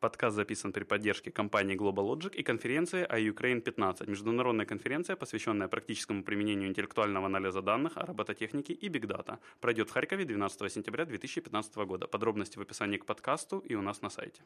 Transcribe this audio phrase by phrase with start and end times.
[0.00, 6.24] Подкаст записан при поддержке компании Global Logic и конференции iUkraine 15, международная конференция, посвященная практическому
[6.24, 9.38] применению интеллектуального анализа данных, робототехники и Big Data.
[9.60, 12.06] Пройдет в Харькове 12 сентября 2015 года.
[12.06, 14.40] Подробности в описании к подкасту и у нас на сайте.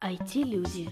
[0.00, 0.90] IT-люди.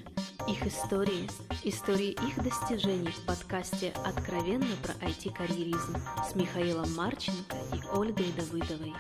[0.49, 1.29] Их истории.
[1.63, 5.95] Истории их достижений в подкасте «Откровенно про IT-карьеризм»
[6.29, 8.95] с Михаилом Марченко и Ольгой Давыдовой.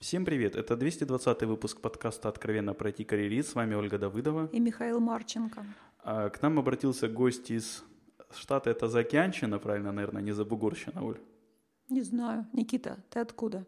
[0.00, 0.54] Всем привет!
[0.54, 3.50] Это 220 выпуск подкаста «Откровенно пройти карьерист».
[3.50, 4.48] С вами Ольга Давыдова.
[4.52, 5.66] И Михаил Марченко.
[6.04, 7.82] А к нам обратился гость из
[8.32, 11.20] штата, это Заокеанщина, правильно, наверное, не Забугорщина, Оль?
[11.88, 12.46] Не знаю.
[12.52, 13.66] Никита, ты откуда?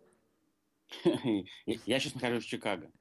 [1.67, 2.93] Я сейчас нахожусь в Чикаго.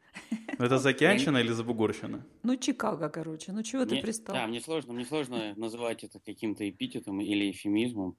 [0.57, 2.25] Ну, это Заокеанщина или Забугорщина?
[2.41, 3.51] Ну, Чикаго, короче.
[3.51, 4.33] Ну, чего ты пристал?
[4.33, 8.17] Да, мне сложно, мне сложно называть это каким-то эпитетом или эфемизмом.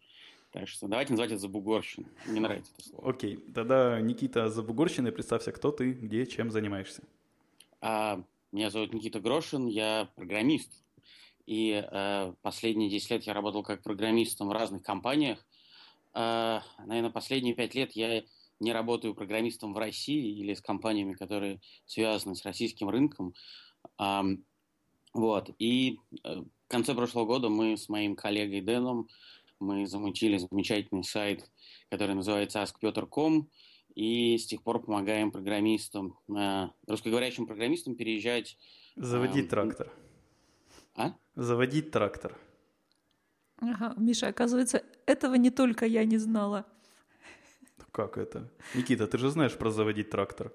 [0.52, 2.08] Так что давайте называть это Забугорщина.
[2.26, 3.10] Мне нравится это слово.
[3.10, 7.02] Окей, тогда Никита Забугорщина, представься, кто ты, где, чем занимаешься.
[7.80, 10.72] А, меня зовут Никита Грошин, я программист.
[11.46, 15.44] И э, последние 10 лет я работал как программистом в разных компаниях.
[16.14, 18.22] Э, наверное, последние 5 лет я
[18.58, 23.34] не работаю программистом в России или с компаниями, которые связаны с российским рынком.
[23.98, 24.22] Э,
[25.12, 25.50] вот.
[25.58, 29.08] И э, в конце прошлого года мы с моим коллегой Дэном
[29.60, 31.50] мы замутили замечательный сайт,
[31.90, 33.48] который называется askpeter.com,
[33.94, 38.56] и с тех пор помогаем программистам, э, русскоговорящим программистам переезжать...
[38.96, 39.92] Заводить э, трактор.
[40.94, 41.14] А?
[41.34, 42.38] Заводить трактор.
[43.58, 46.66] Ага, Миша, оказывается, этого не только я не знала.
[47.92, 48.50] Как это?
[48.74, 50.52] Никита, ты же знаешь про заводить трактор.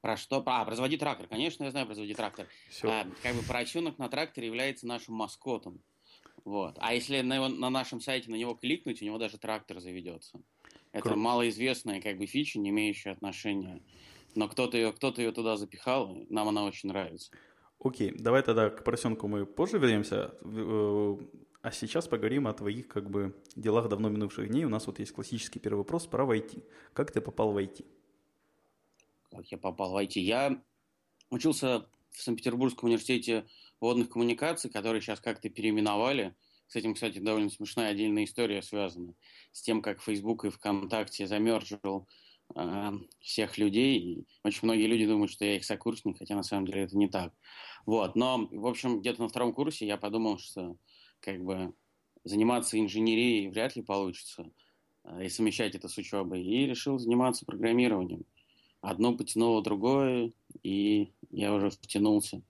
[0.00, 0.42] Про что?
[0.44, 1.26] А, про заводить трактор.
[1.28, 2.46] Конечно, я знаю про заводить трактор.
[2.68, 2.88] Все.
[2.88, 5.80] А, как бы поросенок на тракторе является нашим маскотом.
[6.44, 6.76] Вот.
[6.78, 10.40] А если на, его, на нашем сайте на него кликнуть, у него даже трактор заведется.
[10.92, 11.16] Это Кру...
[11.16, 13.82] малоизвестная как бы фича, не имеющая отношения.
[14.34, 17.30] Но кто-то ее, кто-то ее туда запихал, нам она очень нравится.
[17.78, 20.34] Окей, давай тогда к поросенку мы позже вернемся.
[20.42, 21.16] Э,
[21.62, 24.64] а сейчас поговорим о твоих как бы делах давно минувших дней.
[24.64, 26.62] У нас вот есть классический первый вопрос про IT.
[26.92, 27.84] Как ты попал в IT?
[29.30, 30.20] Как я попал в IT?
[30.20, 30.62] Я
[31.30, 33.46] учился в Санкт-Петербургском университете
[33.84, 36.34] водных коммуникаций, которые сейчас как-то переименовали.
[36.68, 39.14] С этим, кстати, довольно смешная отдельная история связана
[39.52, 42.08] с тем, как Facebook и ВКонтакте замерживал
[42.56, 43.98] э, всех людей.
[43.98, 47.08] И очень многие люди думают, что я их сокурсник, хотя на самом деле это не
[47.08, 47.34] так.
[47.84, 48.16] Вот.
[48.16, 50.78] Но, в общем, где-то на втором курсе я подумал, что
[51.20, 51.74] как бы
[52.24, 54.50] заниматься инженерией вряд ли получится
[55.04, 56.42] э, и совмещать это с учебой.
[56.42, 58.24] И решил заниматься программированием.
[58.80, 62.42] Одно потянуло другое, и я уже втянулся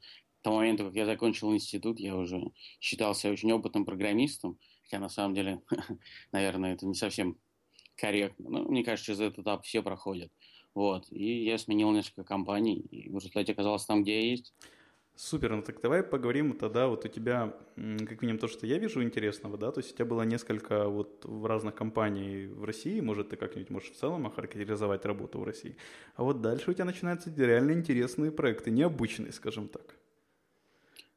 [0.44, 2.41] того момента, как я закончил институт, я уже
[2.78, 5.62] считался очень опытным программистом, хотя на самом деле,
[6.32, 7.38] наверное, это не совсем
[7.97, 8.50] корректно.
[8.50, 10.31] Но мне кажется, через этот этап все проходят.
[10.75, 11.06] Вот.
[11.10, 14.55] И я сменил несколько компаний, и в результате оказался там, где я есть.
[15.16, 19.00] Супер, ну так давай поговорим тогда, вот у тебя, как минимум то, что я вижу
[19.00, 23.28] интересного, да, то есть у тебя было несколько вот в разных компаний в России, может
[23.28, 25.76] ты как-нибудь можешь в целом охарактеризовать работу в России,
[26.16, 29.94] а вот дальше у тебя начинаются реально интересные проекты, необычные, скажем так.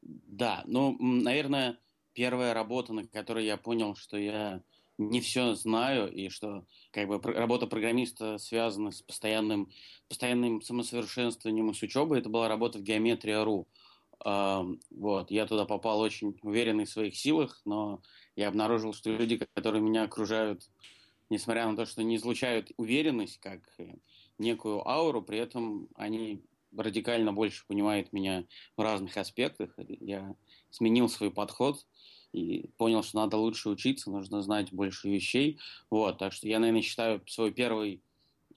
[0.08, 1.78] Да, ну, наверное,
[2.14, 4.62] первая работа, на которой я понял, что я
[4.96, 9.70] не все знаю, и что как бы работа программиста связана с постоянным,
[10.08, 13.68] постоянным самосовершенствованием и с учебой, это была работа в геометрия.ру.
[14.90, 18.02] Вот, я туда попал очень уверенный в своих силах, но
[18.34, 20.68] я обнаружил, что люди, которые меня окружают,
[21.28, 23.76] несмотря на то, что не излучают уверенность как
[24.38, 26.42] некую ауру, при этом они
[26.76, 28.44] радикально больше понимает меня
[28.76, 29.74] в разных аспектах.
[29.78, 30.34] Я
[30.70, 31.86] сменил свой подход
[32.32, 35.58] и понял, что надо лучше учиться, нужно знать больше вещей.
[35.90, 38.02] Вот, так что я, наверное, считаю свой первый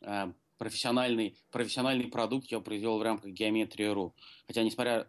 [0.01, 4.13] э, профессиональный, профессиональный продукт я произвел в рамках геометрии.ру.
[4.47, 5.07] Хотя, несмотря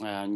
[0.00, 0.26] э,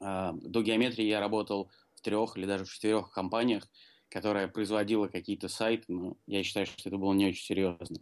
[0.00, 3.68] э, до геометрии, я работал в трех или даже в четырех компаниях,
[4.08, 8.00] которая производила какие-то сайты, но я считаю, что это было не очень серьезно.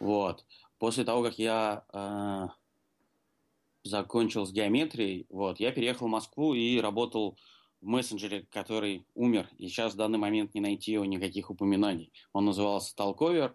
[0.00, 0.44] Вот
[0.78, 2.48] после того, как я э,
[3.84, 7.38] закончил с геометрией, вот, я переехал в Москву и работал
[7.80, 12.12] в мессенджере, который умер, и сейчас в данный момент не найти его никаких упоминаний.
[12.32, 13.54] Он назывался Talkover.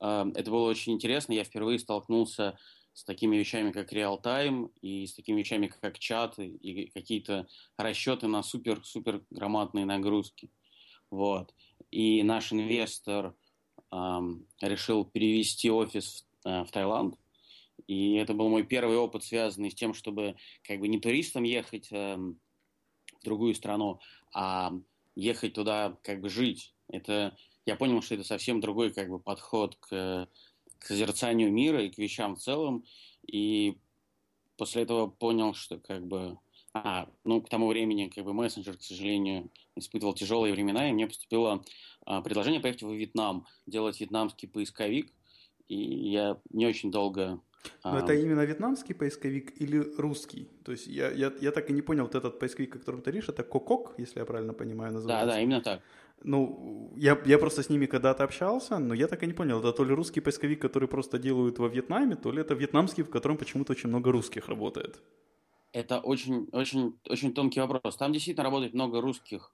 [0.00, 1.32] Э, это было очень интересно.
[1.32, 2.58] Я впервые столкнулся
[2.96, 7.46] с такими вещами, как реал-тайм, и с такими вещами, как чаты, и какие-то
[7.76, 10.50] расчеты на супер-супер громадные нагрузки.
[11.10, 11.54] Вот.
[11.90, 13.34] И наш инвестор
[13.92, 17.16] эм, решил перевести офис в Таиланд.
[17.86, 21.88] И это был мой первый опыт, связанный с тем, чтобы как бы не туристом ехать
[21.92, 24.00] э, в другую страну,
[24.32, 24.72] а
[25.14, 26.74] ехать туда как бы жить.
[26.88, 30.28] Это я понял, что это совсем другой как бы подход к,
[30.78, 32.84] к созерцанию мира и к вещам в целом.
[33.26, 33.76] И
[34.56, 36.38] после этого понял, что как бы...
[36.72, 41.06] А, ну, к тому времени как бы мессенджер, к сожалению, испытывал тяжелые времена, и мне
[41.06, 41.64] поступило
[42.04, 45.10] а, предложение поехать в Вьетнам, делать вьетнамский поисковик,
[45.68, 47.40] и я не очень долго
[47.84, 47.98] но а...
[47.98, 50.48] это именно вьетнамский поисковик или русский?
[50.64, 53.10] То есть я, я, я так и не понял, вот этот поисковик, о котором ты
[53.10, 55.26] говоришь, это Кокок, если я правильно понимаю, называется?
[55.26, 55.82] Да, да, именно так.
[56.24, 59.72] Ну, я, я просто с ними когда-то общался, но я так и не понял, это
[59.72, 63.36] то ли русский поисковик, который просто делают во Вьетнаме, то ли это вьетнамский, в котором
[63.36, 65.02] почему-то очень много русских работает.
[65.72, 67.96] Это очень, очень, очень тонкий вопрос.
[67.96, 69.50] Там действительно работает много русских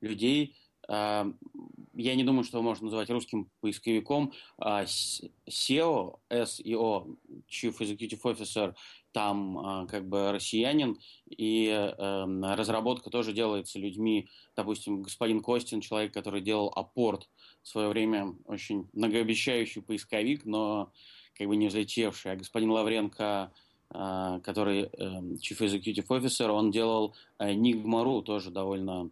[0.00, 0.56] людей,
[0.88, 4.32] я не думаю, что можно назвать русским поисковиком.
[4.60, 7.16] SEO, SEO,
[7.48, 8.74] Chief Executive Officer,
[9.12, 14.28] там а, как бы россиянин, и эм, разработка тоже делается людьми.
[14.54, 17.26] Допустим, господин Костин, человек, который делал апорт
[17.62, 20.92] в свое время, очень многообещающий поисковик, но
[21.34, 22.32] как бы не взлетевший.
[22.32, 23.52] А господин Лавренко,
[23.88, 29.10] а, который эм, Chief Executive Officer, он делал Nigma.ru, тоже довольно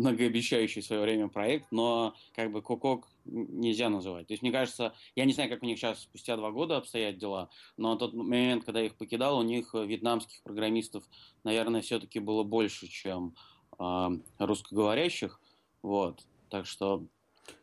[0.00, 4.26] многообещающий в свое время проект, но как бы Кокок нельзя называть.
[4.26, 7.18] То есть, мне кажется, я не знаю, как у них сейчас спустя два года обстоят
[7.18, 11.04] дела, но тот момент, когда я их покидал, у них вьетнамских программистов,
[11.44, 13.34] наверное, все-таки было больше, чем
[13.78, 14.08] э,
[14.38, 15.38] русскоговорящих.
[15.82, 16.20] Вот.
[16.48, 17.04] Так что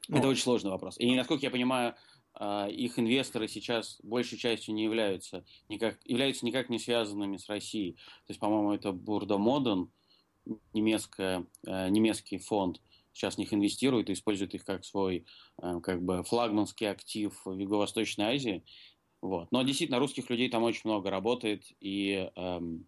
[0.07, 0.99] ну, это очень сложный вопрос.
[0.99, 1.95] И, насколько я понимаю,
[2.39, 7.93] э, их инвесторы сейчас большей частью не являются никак, являются никак не связанными с Россией.
[7.93, 9.89] То есть, по-моему, это Бурда Моден,
[10.73, 12.81] немецкая, э, немецкий фонд
[13.17, 15.25] сейчас в них инвестирует и использует их как свой
[15.61, 18.63] э, как бы флагманский актив в Юго-Восточной Азии.
[19.21, 19.51] Вот.
[19.51, 22.85] Но действительно русских людей там очень много работает, и эм,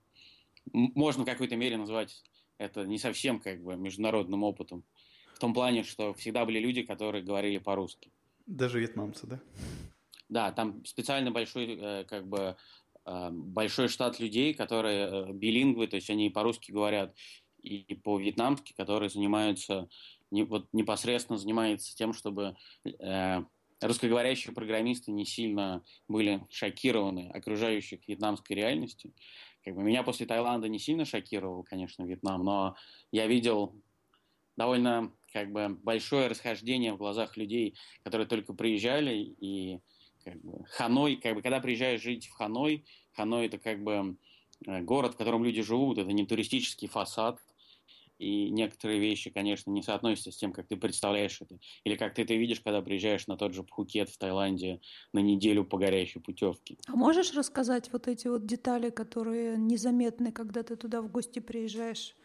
[0.71, 2.23] можно в какой-то мере назвать
[2.59, 4.83] это не совсем как бы международным опытом.
[5.33, 8.11] В том плане, что всегда были люди, которые говорили по-русски.
[8.45, 9.39] Даже вьетнамцы, да?
[10.27, 12.56] Да, там специально большой э, как бы
[13.31, 17.15] большой штат людей, которые билингвы, то есть они по-русски говорят
[17.61, 19.89] и по-вьетнамски, которые занимаются,
[20.31, 23.44] не, вот непосредственно занимаются тем, чтобы э,
[23.81, 29.13] русскоговорящие программисты не сильно были шокированы окружающей вьетнамской реальностью.
[29.63, 32.75] Как бы меня после Таиланда не сильно шокировал, конечно, Вьетнам, но
[33.11, 33.75] я видел
[34.56, 39.79] довольно как бы большое расхождение в глазах людей, которые только приезжали и
[40.23, 42.85] как бы, Ханой, как бы, когда приезжаешь жить в Ханой,
[43.15, 44.17] Ханой это как бы
[44.65, 47.39] э, город, в котором люди живут, это не туристический фасад,
[48.19, 51.57] и некоторые вещи, конечно, не соотносятся с тем, как ты представляешь это.
[51.86, 54.81] Или как ты это видишь, когда приезжаешь на тот же Пхукет в Таиланде
[55.13, 56.77] на неделю по горящей путевке.
[56.88, 62.16] А можешь рассказать вот эти вот детали, которые незаметны, когда ты туда в гости приезжаешь?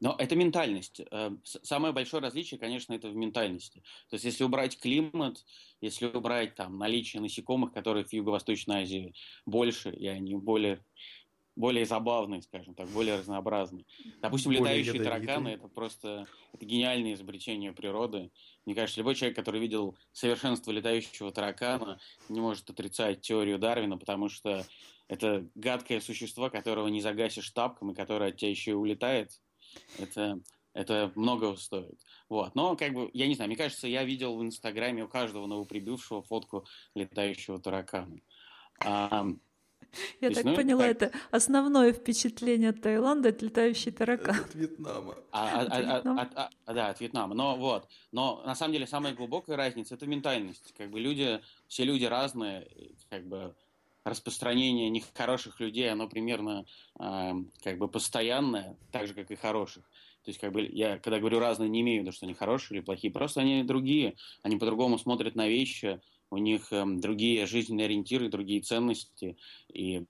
[0.00, 1.02] Но это ментальность.
[1.10, 3.82] Э, самое большое различие, конечно, это в ментальности.
[4.08, 5.44] То есть, если убрать климат,
[5.80, 9.14] если убрать там наличие насекомых, которых в Юго-Восточной Азии
[9.44, 10.84] больше, и они более
[11.58, 13.84] более забавные, скажем так, более разнообразные.
[14.22, 15.26] Допустим, более летающие ядовитые.
[15.26, 18.30] тараканы это просто это гениальное изобретение природы.
[18.64, 24.28] Мне кажется, любой человек, который видел совершенство летающего таракана, не может отрицать теорию Дарвина, потому
[24.28, 24.64] что
[25.08, 29.32] это гадкое существо, которого не загасишь тапком и которое от тебя еще и улетает.
[29.98, 30.40] Это,
[30.74, 32.00] это много стоит.
[32.28, 32.54] Вот.
[32.54, 36.22] Но, как бы, я не знаю, мне кажется, я видел в Инстаграме у каждого новоприбывшего
[36.22, 38.20] фотку летающего таракана.
[40.20, 44.36] Я так ну, поняла, это основное впечатление от Таиланда, это летающий таракан.
[44.36, 45.14] От Вьетнама.
[45.32, 47.34] А, а, а, да, от Вьетнама.
[47.34, 50.74] Но вот, но на самом деле самая глубокая разница это ментальность.
[50.76, 52.68] Как бы люди, все люди разные,
[53.10, 53.54] как бы
[54.04, 56.64] распространение нехороших людей, оно примерно
[56.94, 59.84] как бы постоянное, так же как и хороших.
[60.24, 62.78] То есть, как бы, я, когда говорю разные, не имею в виду, что они хорошие
[62.78, 67.86] или плохие, просто они другие, они по-другому смотрят на вещи, у них э, другие жизненные
[67.86, 69.36] ориентиры, другие ценности
[69.68, 70.04] и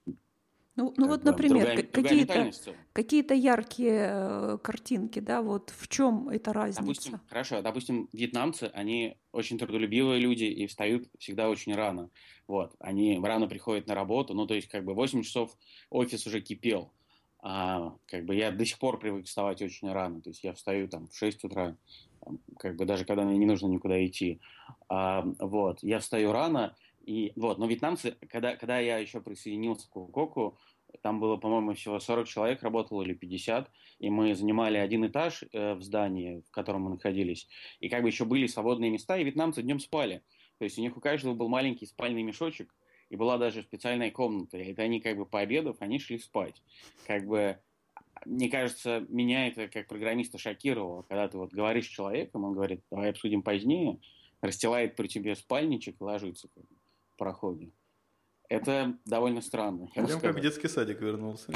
[0.78, 2.52] ну, ну вот, например, какие-то,
[2.92, 6.82] какие-то яркие э, картинки, да, вот в чем эта разница?
[6.82, 12.10] Допустим, хорошо, допустим, вьетнамцы, они очень трудолюбивые люди и встают всегда очень рано.
[12.46, 15.50] Вот, они рано приходят на работу, ну, то есть, как бы 8 часов
[15.90, 16.92] офис уже кипел.
[17.40, 20.86] А, как бы я до сих пор привык вставать очень рано, то есть я встаю
[20.86, 21.76] там в 6 утра,
[22.58, 24.40] как бы даже когда мне не нужно никуда идти.
[24.88, 29.92] А, вот, я встаю рано, и вот, но вьетнамцы, когда, когда я еще присоединился к
[29.92, 30.58] Кукоку,
[31.02, 35.74] там было, по-моему, всего 40 человек работало или 50, и мы занимали один этаж э,
[35.74, 37.48] в здании, в котором мы находились,
[37.80, 40.22] и как бы еще были свободные места, и вьетнамцы днем спали.
[40.58, 42.74] То есть у них у каждого был маленький спальный мешочек,
[43.10, 44.58] и была даже специальная комната.
[44.58, 46.62] И это они как бы пообедав, они шли спать.
[47.06, 47.58] Как бы
[48.24, 52.80] мне кажется, меня это как программиста шокировало, когда ты вот говоришь с человеком, он говорит,
[52.90, 53.98] давай обсудим позднее,
[54.40, 56.48] расстилает при тебе спальничек и ложится
[57.12, 57.70] в проходе.
[58.48, 59.88] Это довольно странно.
[59.94, 61.52] Прям как в детский садик вернулся.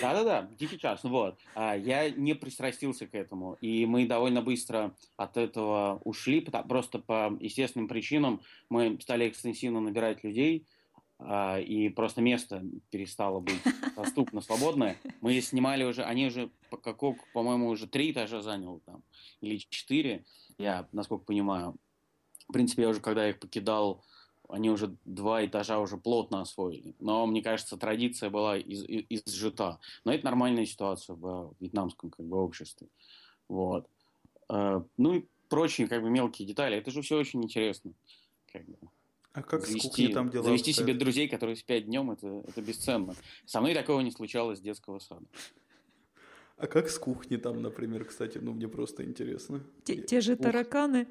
[0.00, 1.02] Да-да-да, дикий час.
[1.02, 1.38] Вот.
[1.54, 3.54] А, я не пристрастился к этому.
[3.60, 8.40] И мы довольно быстро от этого ушли, просто по естественным причинам.
[8.70, 10.66] Мы стали экстенсивно набирать людей,
[11.20, 13.60] и просто место перестало быть
[13.96, 14.96] доступно, свободное.
[15.20, 16.50] Мы снимали уже, они уже,
[17.32, 19.02] по-моему, уже три этажа занял там,
[19.40, 20.24] или четыре,
[20.58, 21.74] я, насколько понимаю.
[22.48, 24.04] В принципе, я уже, когда их покидал,
[24.48, 26.94] они уже два этажа уже плотно освоили.
[26.98, 29.78] Но, мне кажется, традиция была из, из, изжита.
[30.04, 32.88] Но это нормальная ситуация в вьетнамском как бы, обществе.
[33.48, 33.86] Вот.
[34.48, 36.78] Э, ну и прочие как бы мелкие детали.
[36.78, 37.92] Это же все очень интересно.
[38.50, 38.78] Как бы.
[39.38, 40.44] А как завести, с кухней там дела?
[40.44, 43.14] Завести себе друзей, которые спят днем, это, это бесценно.
[43.46, 45.24] Со мной такого не случалось с детского сада.
[46.56, 49.62] А как с кухней там, например, кстати, ну мне просто интересно.
[49.84, 51.06] Те, те же тараканы?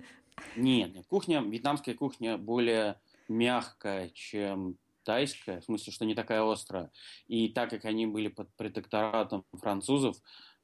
[0.57, 6.91] Нет, нет, кухня, вьетнамская кухня более мягкая, чем тайская, в смысле, что не такая острая.
[7.29, 10.17] И так как они были под протекторатом французов,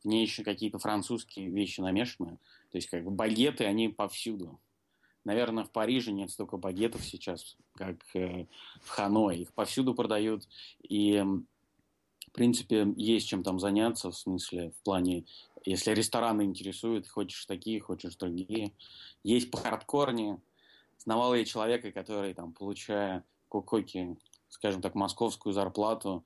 [0.03, 2.39] в ней еще какие-то французские вещи намешаны.
[2.71, 4.59] То есть, как бы багеты, они повсюду.
[5.25, 8.45] Наверное, в Париже нет столько багетов сейчас, как э,
[8.81, 9.35] в Ханое.
[9.35, 10.47] Их повсюду продают.
[10.81, 15.25] И, в принципе, есть чем там заняться, в смысле, в плане,
[15.65, 18.73] если рестораны интересуют, хочешь такие, хочешь другие.
[19.23, 20.39] Есть по хардкорне,
[21.03, 26.23] Знавал я человека, который, там, получая кукоки, скажем так, московскую зарплату,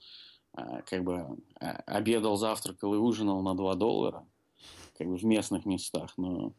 [0.56, 4.24] э, как бы э, обедал, завтракал и ужинал на 2 доллара,
[4.96, 6.54] как бы в местных местах, но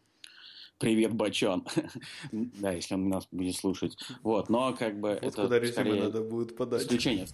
[0.79, 1.67] привет, Бачон.
[2.33, 3.97] да, если он нас будет слушать.
[4.23, 6.83] Вот, но как бы вот это куда скорее надо будет подать.
[6.83, 7.27] исключение.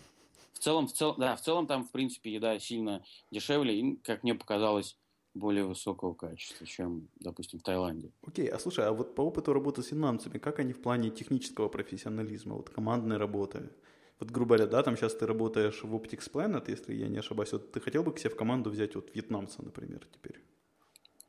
[0.52, 4.22] В целом, в целом, да, в целом там, в принципе, еда сильно дешевле, и, как
[4.22, 4.96] мне показалось,
[5.34, 8.12] более высокого качества, чем, допустим, в Таиланде.
[8.22, 11.68] Окей, а слушай, а вот по опыту работы с финансами, как они в плане технического
[11.68, 13.70] профессионализма, вот командной работы?
[14.20, 17.52] Вот, грубо говоря, да, там сейчас ты работаешь в Optics Planet, если я не ошибаюсь,
[17.52, 20.40] вот ты хотел бы к себе в команду взять вот вьетнамца, например, теперь?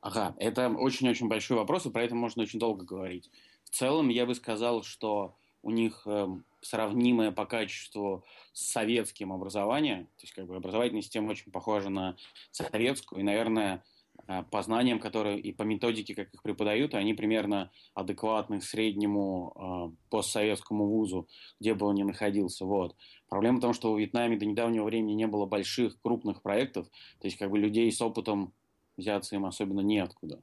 [0.05, 3.31] Ага, это очень-очень большой вопрос, и про это можно очень долго говорить.
[3.63, 6.27] В целом, я бы сказал, что у них э,
[6.62, 12.17] сравнимое по качеству с советским образование, то есть как бы образовательная система очень похожа на
[12.51, 13.83] советскую, и, наверное,
[14.27, 19.95] Э, по знаниям, которые и по методике, как их преподают, они примерно адекватны среднему э,
[20.09, 21.27] постсоветскому вузу,
[21.59, 22.65] где бы он ни находился.
[22.65, 22.95] Вот.
[23.29, 26.88] Проблема в том, что в Вьетнаме до недавнего времени не было больших, крупных проектов,
[27.19, 28.53] то есть как бы людей с опытом
[28.97, 30.41] взяться им особенно неоткуда.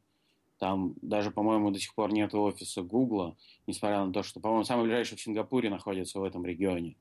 [0.59, 4.85] Там даже, по-моему, до сих пор нет офиса Гугла, несмотря на то, что, по-моему, самый
[4.85, 6.97] ближайший в Сингапуре находится в этом регионе.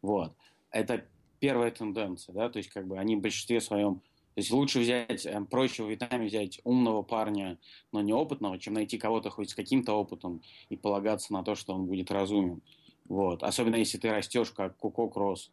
[0.00, 0.32] Вот.
[0.70, 1.04] Это
[1.40, 4.02] первая тенденция, да, то есть как бы они в большинстве своем
[4.34, 7.58] то есть лучше взять, эм, проще в Вьетнаме взять умного парня,
[7.90, 11.86] но неопытного, чем найти кого-то хоть с каким-то опытом и полагаться на то, что он
[11.86, 12.62] будет разумен.
[13.08, 13.42] Вот.
[13.42, 15.50] Особенно если ты растешь как Кукок рос.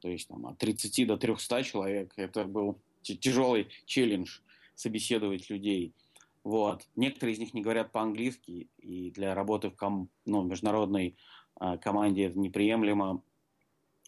[0.00, 2.12] То есть там, от 30 до 300 человек.
[2.16, 4.38] Это был тяжелый челлендж
[4.80, 5.94] собеседовать людей.
[6.42, 6.88] Вот.
[6.96, 11.16] Некоторые из них не говорят по-английски, и для работы в ком, ну, международной
[11.60, 13.22] э, команде это неприемлемо.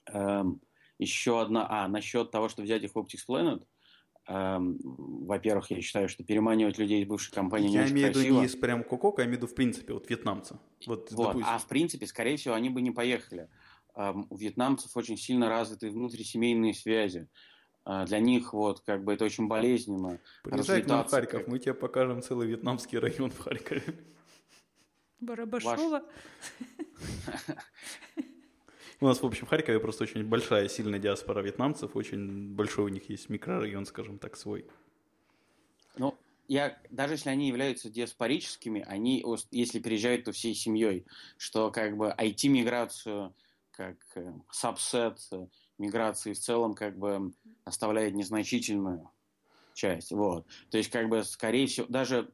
[0.06, 0.60] Эм,
[0.98, 1.66] еще одна...
[1.68, 3.64] А, насчет того, что взять их в Optics Planet,
[4.28, 8.40] Эм, во-первых, я считаю, что переманивать людей из бывшей компании я не имею в виду
[8.40, 10.60] не из прям Кокока, я имею в виду в принципе, вот вьетнамца.
[10.86, 11.36] Вот, вот.
[11.44, 13.48] А в принципе, скорее всего, они бы не поехали.
[13.96, 17.28] Эм, у вьетнамцев очень сильно развиты внутрисемейные связи.
[17.84, 20.20] Э, для них вот как бы это очень болезненно.
[20.42, 23.82] Приезжай к нам в Харьков, мы тебе покажем целый вьетнамский район в Харькове.
[25.20, 26.02] Барабашова.
[29.00, 32.88] У нас, в общем, в Харькове просто очень большая, сильная диаспора вьетнамцев, очень большой у
[32.88, 34.64] них есть микрорайон, скажем так, свой.
[35.96, 41.04] Ну, я, даже если они являются диаспорическими, они, если приезжают, то всей семьей,
[41.36, 43.34] что как бы IT-миграцию,
[43.72, 45.46] как э, сабсет э,
[45.82, 47.32] миграции в целом, как бы
[47.64, 49.10] оставляет незначительную
[49.74, 50.12] часть.
[50.12, 50.46] Вот.
[50.70, 52.32] То есть, как бы, скорее всего, даже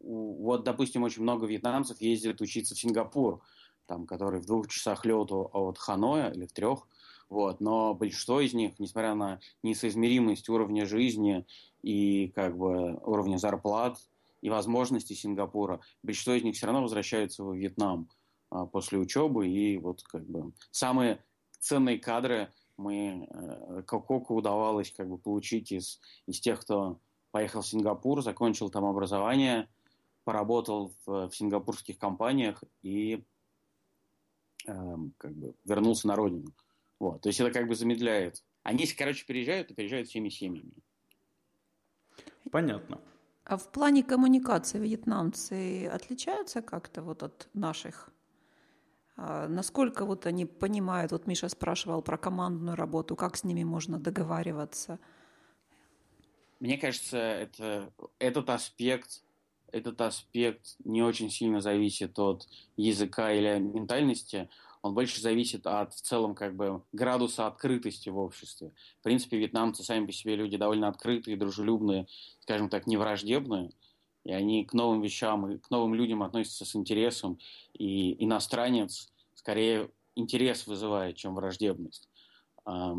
[0.00, 3.42] вот, допустим, очень много вьетнамцев ездят учиться в Сингапур,
[3.86, 6.86] там, который в двух часах лету от Ханоя или в трех,
[7.28, 11.46] вот, но большинство из них, несмотря на несоизмеримость уровня жизни
[11.82, 13.98] и как бы уровня зарплат
[14.40, 18.08] и возможностей Сингапура, большинство из них все равно возвращаются в Вьетнам
[18.50, 21.22] а, после учебы и вот как бы самые
[21.58, 27.00] ценные кадры мы э, Кококу удавалось как бы получить из, из тех, кто
[27.30, 29.68] поехал в Сингапур, закончил там образование,
[30.24, 33.24] поработал в, в сингапурских компаниях и
[34.68, 36.52] Эм, как бы вернулся на родину.
[36.98, 37.22] Вот.
[37.22, 38.44] То есть это как бы замедляет.
[38.62, 40.72] Они, если, короче, переезжают, то переезжают всеми семьями.
[42.50, 43.00] Понятно.
[43.44, 48.10] А в плане коммуникации вьетнамцы отличаются как-то вот от наших
[49.18, 54.98] насколько вот они понимают, вот Миша спрашивал про командную работу, как с ними можно договариваться?
[56.60, 59.22] Мне кажется, это, этот аспект
[59.72, 64.48] этот аспект не очень сильно зависит от языка или ментальности,
[64.80, 68.72] он больше зависит от в целом как бы градуса открытости в обществе.
[69.00, 72.06] В принципе, вьетнамцы сами по себе люди довольно открытые, дружелюбные,
[72.40, 73.72] скажем так, невраждебные,
[74.28, 77.38] и они к новым вещам и к новым людям относятся с интересом,
[77.72, 82.10] и иностранец скорее интерес вызывает, чем враждебность.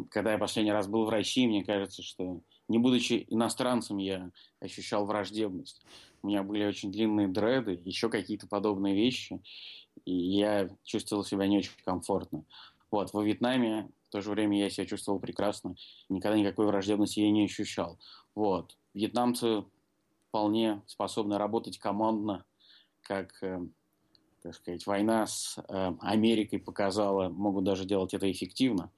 [0.09, 5.05] Когда я последний раз был в России, мне кажется, что не будучи иностранцем, я ощущал
[5.05, 5.85] враждебность.
[6.23, 9.39] У меня были очень длинные дреды, еще какие-то подобные вещи,
[10.05, 12.43] и я чувствовал себя не очень комфортно.
[12.89, 15.75] Вот, во Вьетнаме в то же время я себя чувствовал прекрасно,
[16.09, 17.99] никогда никакой враждебности я не ощущал.
[18.33, 19.63] Вот, вьетнамцы
[20.29, 22.45] вполне способны работать командно,
[23.01, 23.59] как, э,
[24.41, 28.91] так сказать, война с э, Америкой показала, могут даже делать это эффективно.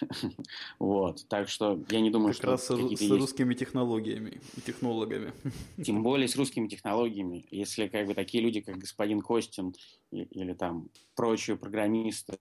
[0.78, 2.46] Вот, так что я не думаю, как что...
[2.48, 5.32] раз с, с русскими технологиями и технологами.
[5.82, 7.46] Тем более с русскими технологиями.
[7.50, 9.74] Если как бы такие люди, как господин Костин
[10.10, 12.38] или там прочие программисты,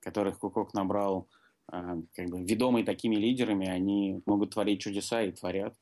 [0.00, 1.28] которых Кукок набрал,
[1.68, 5.74] а, как бы ведомые такими лидерами, они могут творить чудеса и творят.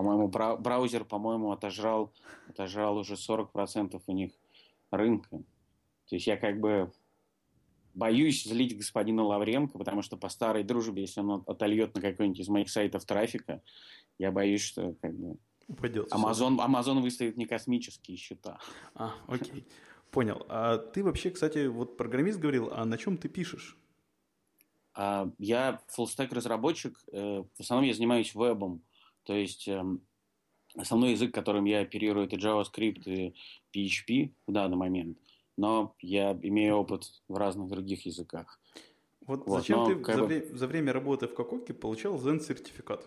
[0.00, 2.10] По-моему, браузер, по-моему, отожрал,
[2.48, 4.32] отожрал уже 40% у них
[4.90, 5.28] рынка.
[6.08, 6.90] То есть я как бы
[7.92, 12.48] боюсь злить господина Лавренко, потому что по старой дружбе, если он отольет на какой-нибудь из
[12.48, 13.60] моих сайтов трафика,
[14.16, 15.36] я боюсь, что как бы
[15.68, 16.10] Упадет.
[16.14, 18.58] Amazon, Amazon выставит не космические счета.
[18.94, 19.66] А, окей.
[20.10, 20.46] Понял.
[20.48, 23.76] А ты вообще, кстати, вот программист говорил, а на чем ты пишешь?
[24.94, 26.98] А, я full-stack разработчик.
[27.12, 28.82] Э, в основном я занимаюсь вебом.
[29.24, 30.02] То есть эм,
[30.76, 33.34] основной язык, которым я оперирую, это JavaScript и
[33.72, 35.18] PHP в данный момент
[35.60, 38.58] но я имею опыт в разных других языках.
[39.26, 40.26] Вот, вот зачем но, ты за, бы...
[40.26, 43.06] вре- за время работы в Кококе получал Zen-сертификат?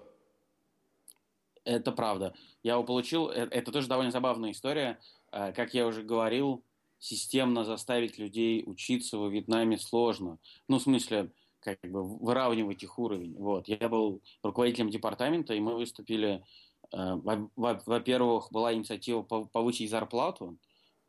[1.66, 2.36] Это правда.
[2.62, 3.30] Я его получил.
[3.30, 5.00] Э, это тоже довольно забавная история.
[5.32, 6.64] Э, как я уже говорил,
[7.00, 10.38] системно заставить людей учиться во Вьетнаме сложно.
[10.68, 11.32] Ну, в смысле,
[11.64, 13.36] как бы выравнивать их уровень.
[13.38, 13.68] Вот.
[13.68, 16.44] Я был руководителем департамента, и мы выступили...
[16.92, 17.16] Э,
[17.56, 20.58] во-первых, была инициатива повысить зарплату,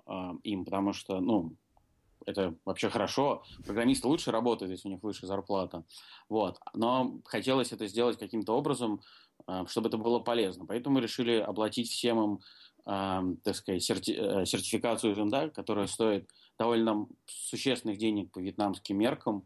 [0.07, 1.57] э, им, потому что, ну,
[2.27, 3.43] это вообще хорошо.
[3.65, 5.85] Программисты лучше работают, если у них выше зарплата.
[6.29, 6.59] Вот.
[6.73, 9.01] Но хотелось это сделать каким-то образом,
[9.47, 10.67] э, чтобы это было полезно.
[10.67, 12.41] Поэтому мы решили оплатить всем им,
[12.87, 19.45] э, так сказать, серти э, сертификацию Зенда, которая стоит довольно существенных денег по вьетнамским меркам.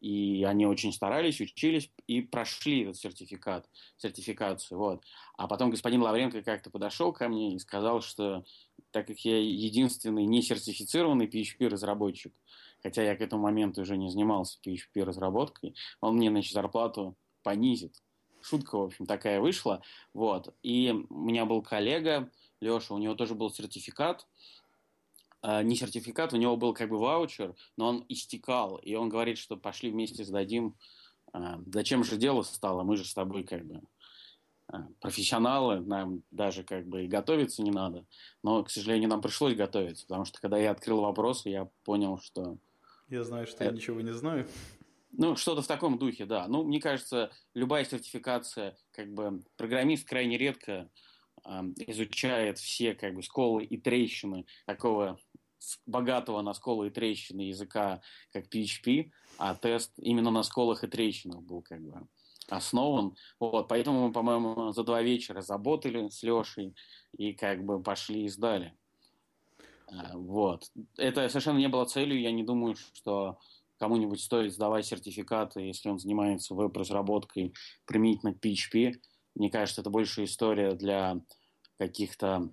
[0.00, 4.78] И они очень старались, учились и прошли этот сертификат, сертификацию.
[4.78, 5.02] Вот.
[5.36, 8.44] А потом господин Лавренко как-то подошел ко мне и сказал, что
[8.90, 12.32] так как я единственный не сертифицированный PHP-разработчик,
[12.82, 17.94] хотя я к этому моменту уже не занимался PHP-разработкой, он мне, значит, зарплату понизит.
[18.40, 19.82] Шутка, в общем, такая вышла.
[20.14, 20.54] Вот.
[20.62, 22.30] И у меня был коллега,
[22.60, 24.26] Леша, у него тоже был сертификат,
[25.42, 29.56] не сертификат, у него был как бы ваучер, но он истекал, и он говорит, что
[29.56, 30.76] пошли вместе сдадим.
[31.34, 32.84] Uh, зачем же дело стало?
[32.84, 33.82] Мы же с тобой как бы
[34.70, 38.04] Э, профессионалы, нам даже как бы и готовиться не надо.
[38.42, 42.58] Но, к сожалению, нам пришлось готовиться, потому что когда я открыл вопросы, я понял, что...
[43.08, 43.64] Я знаю, что это...
[43.64, 44.46] я ничего не знаю.
[45.12, 46.46] Ну, что-то в таком духе, да.
[46.48, 50.90] Ну, мне кажется, любая сертификация, как бы, программист крайне редко
[51.46, 51.50] э,
[51.86, 55.18] изучает все, как бы, сколы и трещины такого
[55.86, 58.00] богатого на сколы и трещины языка,
[58.32, 62.06] как PHP, а тест именно на сколах и трещинах был, как бы,
[62.48, 63.16] основан.
[63.38, 66.74] Вот, поэтому мы, по-моему, за два вечера заботали с Лешей
[67.16, 68.74] и как бы пошли и сдали.
[69.90, 70.70] А, вот.
[70.96, 72.20] Это совершенно не было целью.
[72.20, 73.38] Я не думаю, что
[73.78, 77.54] кому-нибудь стоит сдавать сертификаты, если он занимается веб-разработкой
[77.86, 78.94] применительно к PHP.
[79.34, 81.20] Мне кажется, это больше история для
[81.78, 82.52] каких-то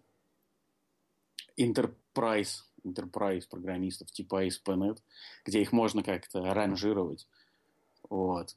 [1.60, 5.00] enterprise, enterprise программистов типа ASP.NET,
[5.46, 7.28] где их можно как-то ранжировать.
[8.10, 8.56] Вот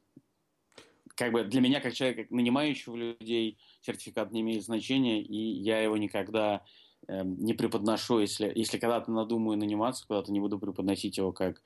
[1.18, 5.80] как бы для меня, как человека, как нанимающего людей, сертификат не имеет значения, и я
[5.80, 6.62] его никогда
[7.08, 11.60] э, не преподношу, если, если когда-то надумаю наниматься, куда-то не буду преподносить его как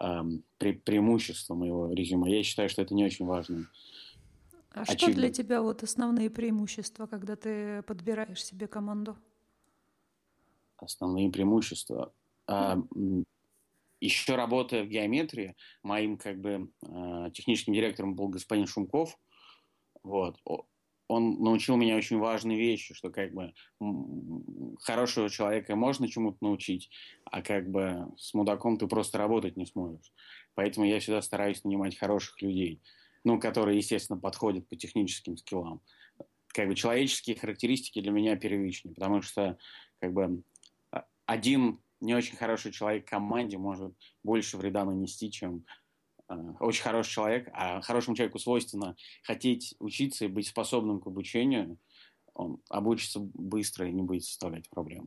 [0.00, 0.22] э,
[0.58, 2.36] пре преимущество моего резюме.
[2.36, 3.70] Я считаю, что это не очень важно.
[4.72, 4.98] А Очевидно.
[4.98, 9.16] что для тебя вот основные преимущества, когда ты подбираешь себе команду?
[10.80, 12.12] Основные преимущества.
[12.48, 13.24] Mm.
[14.00, 19.18] Еще работая в геометрии, моим как бы э, техническим директором был господин Шумков.
[20.02, 20.38] Вот.
[21.08, 23.52] он научил меня очень важной вещи, что как бы
[24.80, 26.88] хорошего человека можно чему-то научить,
[27.24, 30.12] а как бы с мудаком ты просто работать не сможешь.
[30.54, 32.80] Поэтому я всегда стараюсь нанимать хороших людей,
[33.24, 35.82] ну, которые, естественно, подходят по техническим скиллам.
[36.48, 39.58] Как бы человеческие характеристики для меня первичны, потому что
[40.00, 40.40] как бы а,
[41.30, 45.64] один не очень хороший человек команде может больше вреда нанести, чем
[46.30, 51.76] Э, очень хороший человек, а хорошему человеку свойственно хотеть учиться и быть способным к обучению,
[52.34, 55.06] он обучится быстро и не будет составлять проблем.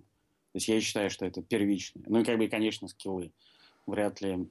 [0.51, 2.03] То есть я считаю, что это первичное.
[2.07, 3.31] Ну и как бы, конечно, скиллы.
[3.87, 4.49] Вряд ли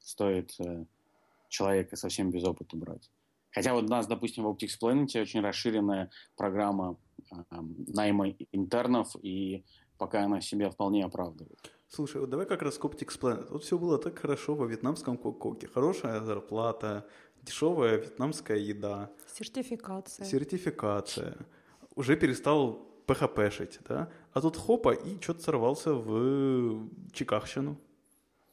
[0.00, 0.84] стоит э,
[1.48, 3.10] человека совсем без опыта брать.
[3.50, 6.98] Хотя вот у нас, допустим, в Optics Planet очень расширенная программа
[7.32, 7.36] э,
[7.88, 9.64] найма интернов, и
[10.00, 11.70] пока она себя вполне оправдывает.
[11.86, 13.48] Слушай, вот давай как раз Optics Planet.
[13.50, 15.68] Вот все было так хорошо во вьетнамском кококе.
[15.68, 17.06] Хорошая зарплата,
[17.42, 19.10] дешевая вьетнамская еда.
[19.34, 20.24] Сертификация.
[20.24, 21.36] Сертификация.
[21.96, 24.10] Уже перестал PHP-шить, да?
[24.32, 27.76] А тут хопа, и что-то сорвался в Чикахщину.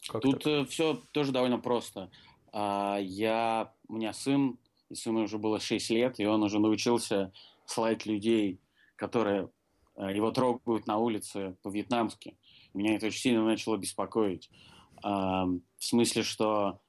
[0.09, 0.47] Как тут так?
[0.47, 2.11] Э, все тоже довольно просто.
[2.51, 4.57] А, я, у меня сын,
[4.89, 7.31] и сыну уже было 6 лет, и он уже научился
[7.65, 8.59] слать людей,
[8.97, 9.49] которые
[9.97, 12.37] его трогают на улице по-вьетнамски.
[12.73, 14.49] Меня это очень сильно начало беспокоить.
[15.01, 16.79] В смысле, что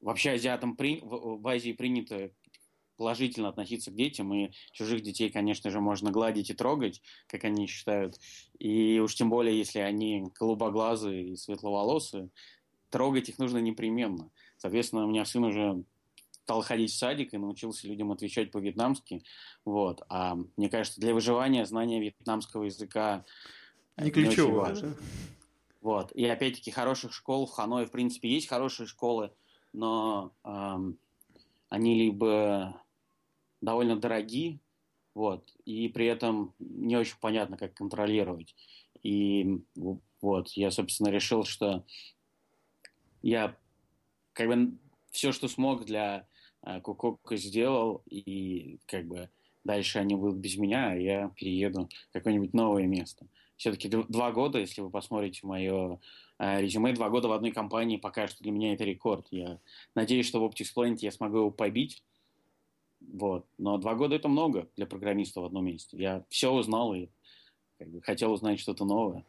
[0.00, 1.00] вообще азиатам при...
[1.02, 2.30] в Азии принято
[2.96, 7.66] положительно относиться к детям, и чужих детей, конечно же, можно гладить и трогать, как они
[7.66, 8.16] считают.
[8.58, 12.28] И уж тем более, если они голубоглазые и светловолосые,
[12.90, 14.30] трогать их нужно непременно.
[14.56, 15.82] Соответственно, у меня сын уже
[16.44, 19.22] стал ходить в садик и научился людям отвечать по-вьетнамски.
[19.64, 20.02] Вот.
[20.08, 23.24] А мне кажется, для выживания знание вьетнамского языка
[23.96, 24.74] не ключевое.
[24.74, 24.94] Не
[25.80, 26.12] вот.
[26.12, 29.32] И опять-таки хороших школ в Ханое, в принципе, есть хорошие школы,
[29.72, 30.98] но эм,
[31.68, 32.80] они либо
[33.60, 34.60] довольно дороги,
[35.14, 38.54] вот, и при этом не очень понятно, как контролировать.
[39.02, 39.60] И
[40.20, 41.84] вот, я, собственно, решил, что
[43.22, 43.56] я
[44.32, 44.78] как бы
[45.10, 46.26] все, что смог для
[46.62, 49.28] э, Кукока сделал, и как бы
[49.64, 53.26] дальше они будут без меня, а я перееду в какое-нибудь новое место
[53.62, 56.00] все-таки два года, если вы посмотрите мое
[56.40, 59.28] э, резюме, два года в одной компании пока что для меня это рекорд.
[59.30, 59.60] Я
[59.94, 62.02] надеюсь, что в Optics Planet я смогу его побить.
[63.00, 63.46] Вот.
[63.58, 65.96] Но два года это много для программиста в одном месте.
[65.96, 67.06] Я все узнал и
[67.78, 69.24] как бы, хотел узнать что-то новое.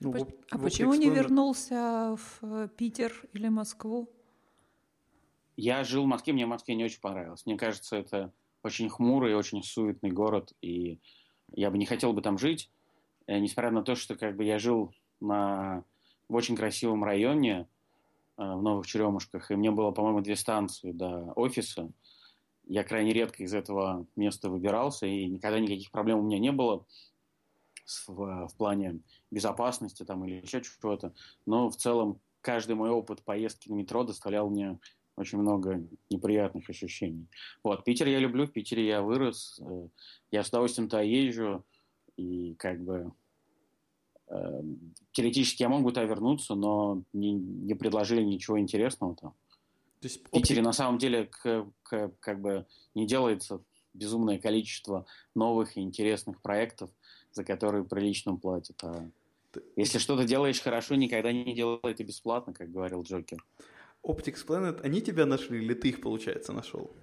[0.00, 4.08] Ну, а, в, а в почему не вернулся в э, Питер или Москву?
[5.56, 7.46] Я жил в Москве, мне в Москве не очень понравилось.
[7.46, 11.00] Мне кажется, это очень хмурый, очень суетный город, и
[11.52, 12.70] я бы не хотел бы там жить.
[13.26, 15.84] Э, несмотря на то, что как бы я жил на,
[16.28, 17.68] в очень красивом районе
[18.36, 21.90] э, в Новых Черемушках, и мне было, по-моему, две станции до офиса,
[22.66, 26.84] я крайне редко из этого места выбирался, и никогда никаких проблем у меня не было
[28.08, 31.14] в, в плане безопасности там, или еще чего-то.
[31.46, 34.78] Но в целом каждый мой опыт поездки на метро доставлял мне
[35.16, 37.26] очень много неприятных ощущений.
[37.62, 39.88] Вот, Питер я люблю, в Питере я вырос, э,
[40.30, 41.64] я с удовольствием туда езжу,
[42.16, 43.12] и как бы
[44.28, 44.62] э,
[45.12, 49.34] теоретически я могу туда вернуться, но не, не предложили ничего интересного там.
[50.00, 53.62] То есть, в Питере на самом деле к, к, как бы не делается
[53.94, 56.90] безумное количество новых и интересных проектов,
[57.32, 58.82] за которые прилично платят.
[58.84, 59.08] А
[59.74, 63.42] если что-то делаешь хорошо, никогда не делай это бесплатно, как говорил Джокер.
[64.06, 66.94] Optics Planet, они тебя нашли или ты их, получается, нашел?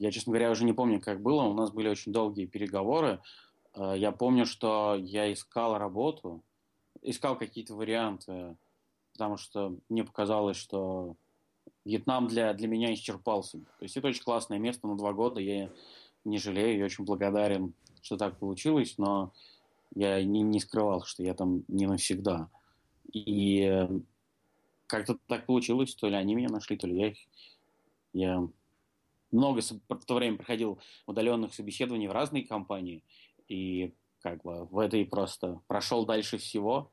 [0.00, 1.42] Я, честно говоря, уже не помню, как было.
[1.42, 3.20] У нас были очень долгие переговоры.
[3.74, 6.42] Э, я помню, что я искал работу,
[7.02, 8.56] искал какие-то варианты,
[9.12, 11.16] потому что мне показалось, что
[11.84, 13.58] Вьетнам для, для меня исчерпался.
[13.58, 15.40] То есть это очень классное место на два года.
[15.40, 15.70] Я
[16.24, 19.32] не жалею и очень благодарен, что так получилось, но
[19.94, 22.48] я не, не скрывал, что я там не навсегда.
[23.12, 23.86] И
[24.90, 27.18] как-то так получилось, то ли они меня нашли, то ли я их.
[28.12, 28.48] Я
[29.30, 33.04] много в то время проходил удаленных собеседований в разные компании,
[33.48, 36.90] и как бы в этой просто прошел дальше всего.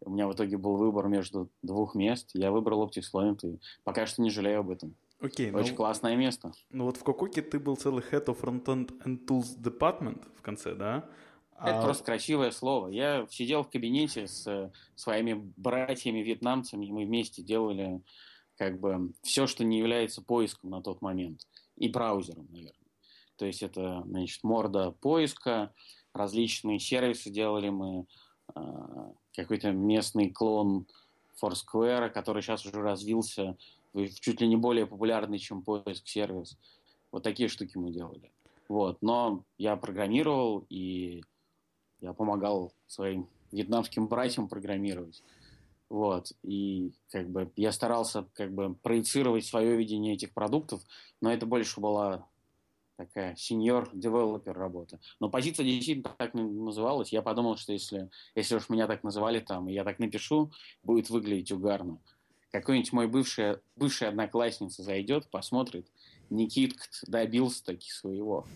[0.00, 2.30] У меня в итоге был выбор между двух мест.
[2.34, 4.94] Я выбрал Optics Planet, и пока что не жалею об этом.
[5.20, 6.52] Окей, Очень ну, классное место.
[6.70, 10.74] Ну вот в Кококе ты был целый Head of Frontend and Tools Department в конце,
[10.74, 11.08] да?
[11.60, 11.82] Это а...
[11.82, 12.88] просто красивое слово.
[12.88, 18.00] Я сидел в кабинете с э, своими братьями-вьетнамцами, и мы вместе делали
[18.56, 22.74] как бы все, что не является поиском на тот момент и браузером, наверное.
[23.36, 25.72] То есть это, значит, морда поиска,
[26.12, 28.06] различные сервисы делали мы,
[28.54, 30.86] а, какой-то местный клон
[31.40, 33.56] Foursquare, который сейчас уже развился
[33.92, 36.56] в чуть ли не более популярный, чем поиск сервис.
[37.12, 38.30] Вот такие штуки мы делали.
[38.68, 39.00] Вот.
[39.02, 41.22] Но я программировал, и
[42.00, 45.22] я помогал своим вьетнамским братьям программировать.
[45.88, 46.32] Вот.
[46.42, 50.82] И как бы я старался как бы проецировать свое видение этих продуктов,
[51.20, 52.26] но это больше была
[52.96, 54.98] такая developer работа.
[55.20, 57.12] Но позиция действительно так называлась.
[57.12, 61.08] Я подумал, что если, если уж меня так называли там, и я так напишу, будет
[61.08, 61.98] выглядеть угарно.
[62.50, 65.86] Какой-нибудь мой бывший, бывшая одноклассница зайдет, посмотрит,
[66.28, 68.46] Никит добился таки своего.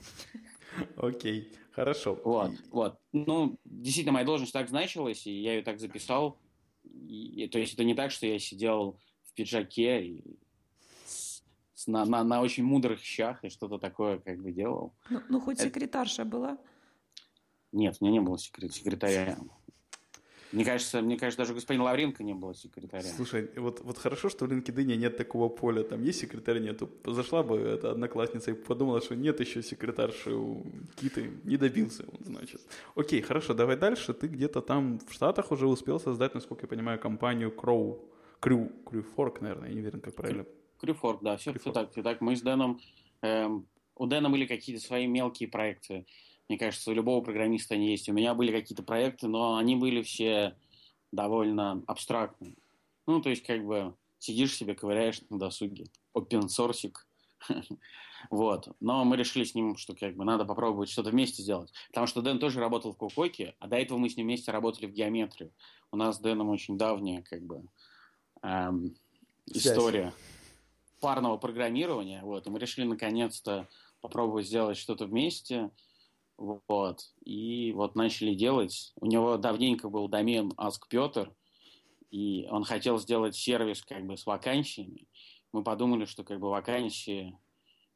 [0.96, 2.18] Окей, хорошо.
[2.24, 2.98] Вот, вот.
[3.12, 6.38] Ну, действительно, моя должность так значилась, и я ее так записал.
[6.84, 10.38] И, то есть это не так, что я сидел в пиджаке и
[11.86, 14.94] на, на, на очень мудрых щах и что-то такое как бы делал.
[15.10, 15.68] Ну, ну хоть это...
[15.68, 16.58] секретарша была?
[17.72, 19.38] Нет, у меня не было секретаря.
[20.52, 23.02] Мне кажется, мне кажется, даже господин Лавренко не было секретаря.
[23.02, 25.82] Слушай, вот, вот хорошо, что в LinkedIn нет такого поля.
[25.82, 26.90] Там есть секретарь, нету.
[27.06, 30.62] Зашла бы эта одноклассница и подумала, что нет еще секретарши у
[30.96, 31.30] Киты.
[31.44, 32.60] Не добился он, значит.
[32.94, 34.12] Окей, хорошо, давай дальше.
[34.12, 37.98] Ты где-то там в Штатах уже успел создать, насколько я понимаю, компанию Crow.
[38.42, 40.44] Crew, Crewfork, наверное, я не уверен, как правильно.
[40.80, 42.20] Крюфорк, да, все, все так, все так.
[42.20, 42.80] Мы с Дэном,
[43.22, 46.06] эм, у Дэна были какие-то свои мелкие проекты.
[46.48, 48.08] Мне кажется, у любого программиста они есть.
[48.08, 50.56] У меня были какие-то проекты, но они были все
[51.10, 52.56] довольно абстрактные.
[53.06, 55.86] Ну, то есть, как бы, сидишь себе, ковыряешь на досуге.
[56.14, 56.92] Open source.
[58.30, 58.68] вот.
[58.80, 61.72] Но мы решили с ним, что как бы надо попробовать что-то вместе сделать.
[61.88, 64.86] Потому что Дэн тоже работал в Кукоке, а до этого мы с ним вместе работали
[64.86, 65.52] в геометрию.
[65.90, 67.64] У нас с Дэном очень давняя, как бы,
[68.42, 68.94] эм,
[69.46, 70.12] история
[71.00, 72.22] парного программирования.
[72.22, 73.68] Вот, и мы решили наконец-то
[74.00, 75.70] попробовать сделать что-то вместе.
[76.42, 77.02] Вот.
[77.24, 78.92] И вот начали делать.
[78.96, 81.32] У него давненько был домен Ask Петр,
[82.10, 85.06] и он хотел сделать сервис как бы с вакансиями.
[85.52, 87.38] Мы подумали, что как бы вакансии,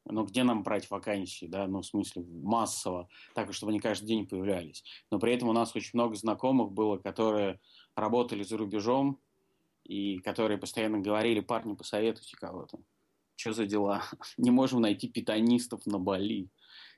[0.05, 4.29] ну где нам брать вакансии, да, ну в смысле массово, так, чтобы они каждый день
[4.29, 4.85] появлялись.
[5.11, 7.59] Но при этом у нас очень много знакомых было, которые
[7.97, 9.19] работали за рубежом,
[9.83, 12.79] и которые постоянно говорили, парни, посоветуйте кого-то
[13.37, 14.03] что за дела?
[14.37, 16.49] Не можем найти питанистов на Бали.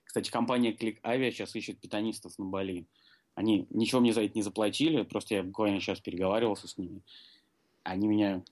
[0.09, 2.87] Кстати, компания Click Avia сейчас ищет питанистов на Бали.
[3.35, 7.03] Они ничего мне за это не заплатили, просто я буквально сейчас переговаривался с ними.
[7.83, 8.43] Они меня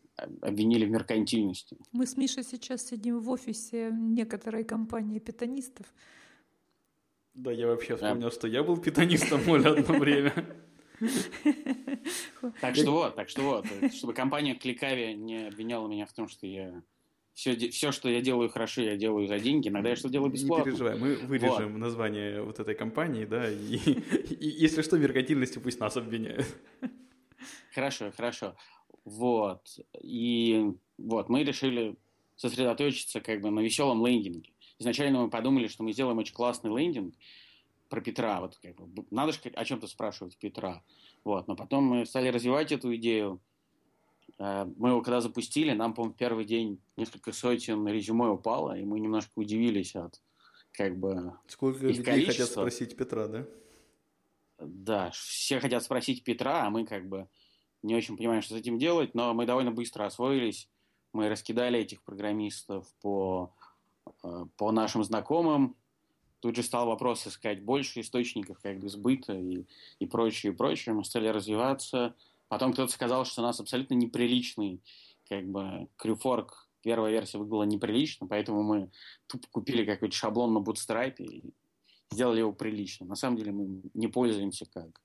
[0.42, 1.78] обвинили в меркантильности.
[1.92, 5.86] Мы с Мишей сейчас сидим в офисе некоторой компании питанистов.
[7.32, 10.34] Да, я вообще вспомнил, что я был питанистом, Оля, одно время.
[12.60, 16.46] Так что вот, так что вот, чтобы компания Кликави не обвиняла меня в том, что
[16.46, 16.82] я
[17.36, 20.70] все, все, что я делаю хорошо, я делаю за деньги, иногда я что делаю бесплатно.
[20.70, 21.78] Не переживай, мы вырежем вот.
[21.78, 23.76] название вот этой компании, да, и,
[24.40, 26.46] и если что, меркантильностью пусть нас обвиняют.
[27.74, 28.56] Хорошо, хорошо.
[29.04, 29.60] Вот.
[30.00, 31.96] И вот, мы решили
[32.36, 34.52] сосредоточиться как бы на веселом лендинге.
[34.78, 37.14] Изначально мы подумали, что мы сделаем очень классный лендинг
[37.90, 38.40] про Петра.
[38.40, 40.82] Вот, как бы, надо же о чем-то спрашивать Петра.
[41.22, 41.48] Вот.
[41.48, 43.42] Но потом мы стали развивать эту идею,
[44.38, 49.32] мы его когда запустили, нам, по-моему, первый день несколько сотен резюме упало, и мы немножко
[49.36, 50.20] удивились от
[50.72, 52.44] как бы Сколько их людей количества.
[52.44, 53.46] хотят спросить Петра, да?
[54.58, 57.28] Да, все хотят спросить Петра, а мы как бы
[57.82, 60.68] не очень понимаем, что с этим делать, но мы довольно быстро освоились.
[61.12, 63.54] Мы раскидали этих программистов по,
[64.22, 65.76] э, по нашим знакомым.
[66.40, 69.64] Тут же стал вопрос искать больше источников как бы сбыта и,
[69.98, 70.94] и прочее, и прочее.
[70.94, 72.14] Мы стали развиваться.
[72.48, 74.82] Потом кто-то сказал, что у нас абсолютно неприличный
[75.28, 76.68] как бы крюфорк.
[76.82, 78.90] Первая версия выглядела неприлично, поэтому мы
[79.26, 81.52] тупо купили какой-то шаблон на Bootstrap и
[82.12, 83.06] сделали его прилично.
[83.06, 85.00] На самом деле мы не пользуемся как.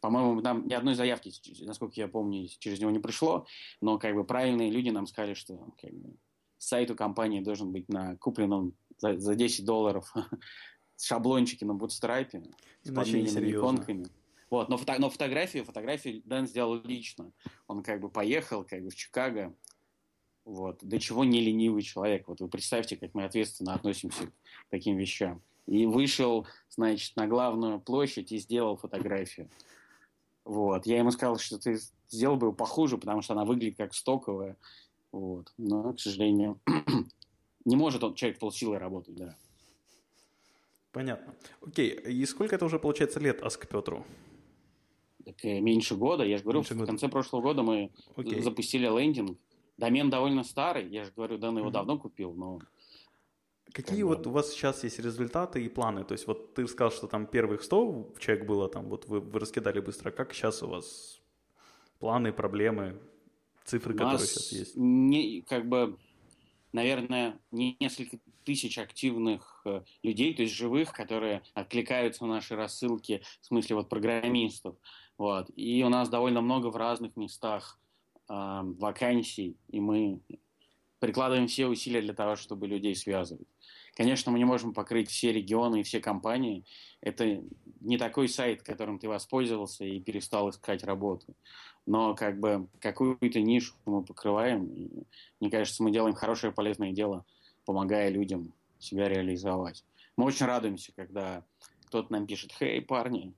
[0.00, 1.32] По-моему, нам ни одной заявки,
[1.64, 3.46] насколько я помню, через него не пришло,
[3.80, 6.14] но как бы правильные люди нам сказали, что как бы,
[6.58, 10.12] сайт у компании должен быть на купленном за, за 10 долларов
[10.96, 14.06] шаблончике на Bootstrap с подмененными иконками.
[14.48, 17.32] Вот, но, фото, но фотографии, фотографии Дэн сделал лично.
[17.66, 19.54] Он как бы поехал как бы в Чикаго.
[20.44, 20.78] Вот.
[20.82, 22.28] До чего не ленивый человек.
[22.28, 25.42] Вот вы представьте, как мы ответственно относимся к таким вещам.
[25.66, 29.50] И вышел, значит, на главную площадь и сделал фотографию.
[30.44, 30.86] Вот.
[30.86, 34.56] Я ему сказал, что ты сделал бы похуже, потому что она выглядит как стоковая.
[35.10, 35.52] Вот.
[35.56, 36.60] Но, к сожалению,
[37.64, 39.34] не может он человек полсилы работать, да.
[40.92, 41.34] Понятно.
[41.66, 44.06] Окей, и сколько это уже получается лет Аск Петру?
[45.26, 46.24] Так меньше года.
[46.24, 46.86] Я же говорю, меньше в года.
[46.86, 48.40] конце прошлого года мы Окей.
[48.40, 49.36] запустили лендинг.
[49.76, 50.88] Домен довольно старый.
[50.88, 51.72] Я же говорю, Дэн его mm-hmm.
[51.72, 52.60] давно купил, но...
[53.72, 56.04] Какие как вот у вас сейчас есть результаты и планы?
[56.04, 59.40] То есть вот ты сказал, что там первых 100 человек было, там вот вы, вы
[59.40, 60.12] раскидали быстро.
[60.12, 61.20] Как сейчас у вас
[61.98, 62.96] планы, проблемы,
[63.64, 64.76] цифры, у которые сейчас есть?
[64.76, 65.98] Не, как бы
[66.76, 73.46] наверное, несколько тысяч активных э, людей, то есть живых, которые откликаются на наши рассылки, в
[73.46, 74.76] смысле вот программистов.
[75.18, 75.50] Вот.
[75.56, 77.78] И у нас довольно много в разных местах
[78.28, 80.20] э, вакансий, и мы
[80.98, 83.46] прикладываем все усилия для того, чтобы людей связывать.
[83.94, 86.64] Конечно, мы не можем покрыть все регионы и все компании.
[87.00, 87.42] Это
[87.80, 91.34] не такой сайт, которым ты воспользовался и перестал искать работу.
[91.86, 94.66] Но как бы какую-то нишу мы покрываем.
[94.66, 95.04] И,
[95.40, 97.24] мне кажется, мы делаем хорошее полезное дело,
[97.64, 99.84] помогая людям себя реализовать.
[100.16, 101.44] Мы очень радуемся, когда
[101.86, 103.32] кто-то нам пишет, «Хей, парни,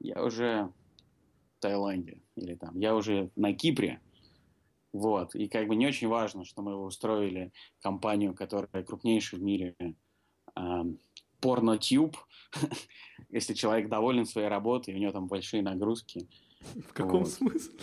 [0.00, 0.70] я уже
[1.58, 4.00] Таиланде» или там «Я уже на Кипре»,
[4.92, 5.34] вот.
[5.34, 9.76] И как бы не очень важно, что мы устроили компанию, которая крупнейшая в мире,
[10.56, 10.84] э,
[11.40, 12.16] порнотюб.
[13.30, 16.28] Если человек доволен своей работой, у него там большие нагрузки.
[16.88, 17.30] В каком вот.
[17.30, 17.78] смысле?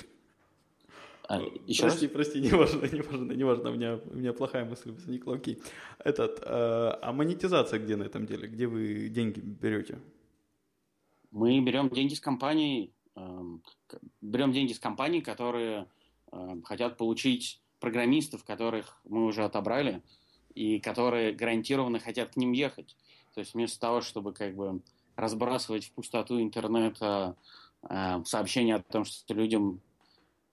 [1.28, 2.14] А, еще прости, раз?
[2.14, 5.60] прости, не важно, не важно, не важно, у меня, у меня плохая мысль возникла, окей.
[5.98, 8.48] Этот, э, а монетизация где на этом деле?
[8.48, 9.98] Где вы деньги берете?
[11.32, 12.95] Мы берем деньги с компаний, э,
[14.22, 15.88] берем деньги с компаний, которые
[16.36, 20.02] Э, хотят получить программистов, которых мы уже отобрали,
[20.54, 22.96] и которые гарантированно хотят к ним ехать.
[23.34, 24.82] То есть вместо того, чтобы как бы
[25.16, 27.36] разбрасывать в пустоту интернета
[27.90, 29.82] э, сообщения о том, что людям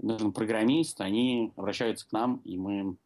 [0.00, 2.96] нужен программист, они обращаются к нам, и мы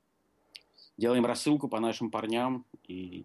[0.97, 3.25] делаем рассылку по нашим парням, и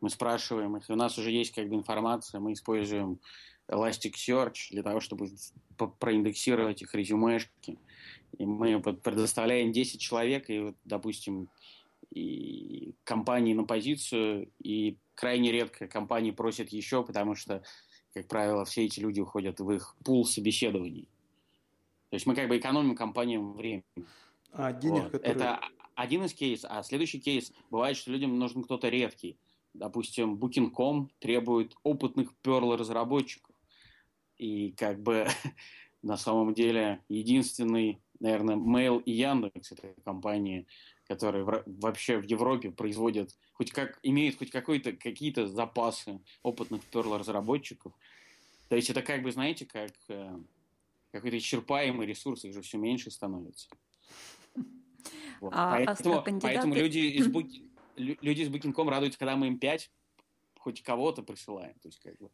[0.00, 3.20] мы спрашиваем их, и у нас уже есть как бы информация, мы используем
[3.68, 5.30] Elasticsearch для того, чтобы
[5.98, 7.78] проиндексировать их резюмешки.
[8.38, 11.48] И мы предоставляем 10 человек, и, вот, допустим,
[12.10, 17.62] и компании на позицию, и крайне редко компании просят еще, потому что,
[18.14, 21.08] как правило, все эти люди уходят в их пул собеседований.
[22.10, 23.84] То есть мы как бы экономим компаниям время.
[24.52, 25.12] А денег, вот.
[25.12, 25.34] которые...
[25.34, 25.60] Это
[25.94, 26.70] один из кейсов.
[26.70, 29.38] А следующий кейс бывает, что людям нужен кто-то редкий.
[29.72, 33.51] Допустим, Booking.com требует опытных перл-разработчиков.
[34.42, 35.26] И как бы
[36.02, 40.66] на самом деле единственный наверное, Mail и Яндекс, это компании,
[41.08, 47.92] которые в, вообще в Европе производят, хоть как, имеют хоть какой-то, какие-то запасы опытных перл-разработчиков.
[48.68, 50.38] То есть это как бы, знаете, как э,
[51.10, 53.68] какой-то исчерпаемый ресурс, их же все меньше становится.
[55.40, 55.52] Вот.
[55.56, 56.54] А, поэтому, а кандидаты...
[56.54, 57.64] поэтому люди из, буки,
[57.96, 59.90] люди из Booking.com радуются, когда мы им 5
[60.60, 61.74] хоть кого-то присылаем.
[61.80, 62.30] То есть как бы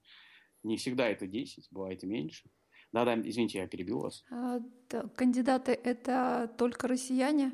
[0.62, 2.49] не всегда это 10, бывает и меньше.
[2.92, 4.25] Да-да, извините, я перебил вас.
[4.31, 7.53] А, да, кандидаты— это только россияне?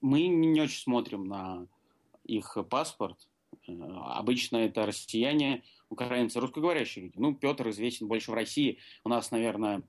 [0.00, 1.66] Мы не очень смотрим на
[2.24, 3.28] их паспорт.
[3.66, 7.18] Э, обычно это россияне, украинцы, русскоговорящие люди.
[7.18, 8.78] Ну, Петр известен больше в России.
[9.04, 9.82] У нас, наверное,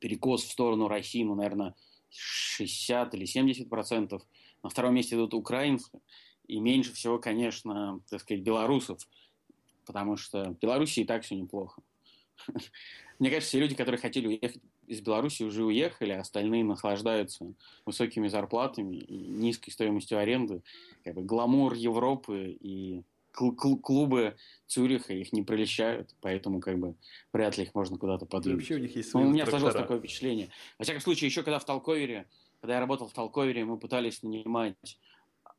[0.00, 1.74] перекос в сторону России, ну, наверное,
[2.10, 4.22] 60 или 70 процентов.
[4.62, 5.90] На втором месте идут украинцы.
[6.46, 9.00] И меньше всего, конечно, так сказать, белорусов.
[9.86, 11.80] Потому что в Беларуси и так все неплохо.
[13.18, 17.54] Мне кажется, все люди, которые хотели уехать из Беларуси, уже уехали, а остальные наслаждаются
[17.86, 20.62] высокими зарплатами и низкой стоимостью аренды.
[21.04, 26.94] Как бы гламур Европы и клубы Цюриха их не прилещают, поэтому как бы
[27.32, 28.60] вряд ли их можно куда-то подвинуть.
[28.60, 30.48] вообще у них есть свои У меня сложилось такое впечатление.
[30.78, 32.26] Во всяком случае, еще когда в Толковере,
[32.60, 34.98] когда я работал в Толковере, мы пытались нанимать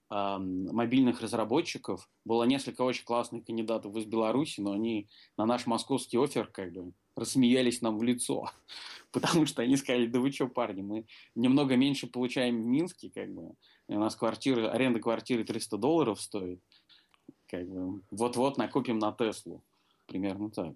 [0.09, 2.09] мобильных разработчиков.
[2.23, 6.93] Было несколько очень классных кандидатов из Беларуси, но они на наш московский офер как бы
[7.15, 8.49] рассмеялись нам в лицо,
[9.11, 13.33] потому что они сказали, да вы что, парни, мы немного меньше получаем в Минске, как
[13.33, 13.53] бы,
[13.89, 16.61] и у нас квартира, аренда квартиры 300 долларов стоит,
[17.47, 19.63] как бы, вот-вот накопим на Теслу,
[20.05, 20.75] примерно так.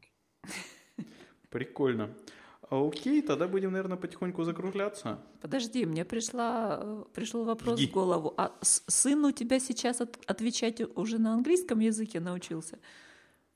[1.50, 2.16] Прикольно.
[2.72, 5.20] Окей, тогда будем, наверное, потихоньку закругляться.
[5.42, 7.88] Подожди, мне пришла, э, пришел вопрос Жди.
[7.88, 8.34] в голову.
[8.38, 12.80] А сын у тебя сейчас от, отвечать уже на английском языке научился?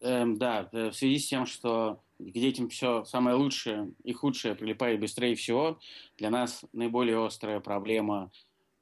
[0.01, 4.53] Эм, да, э, в связи с тем, что к детям все самое лучшее и худшее
[4.53, 5.79] прилипает быстрее всего,
[6.17, 8.31] для нас наиболее острая проблема,